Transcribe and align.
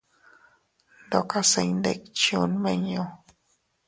Ndokase 1.05 1.59
iyndikchuu 1.65 2.45
nmiñu. 2.51 3.03